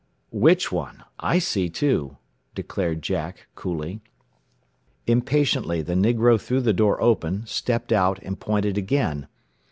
[0.31, 1.03] "Which one?
[1.19, 2.17] I see two,"
[2.55, 4.01] declared Jack, coolly.
[5.05, 9.27] Impatiently the negro threw the door wide, stepped out, and pointed again.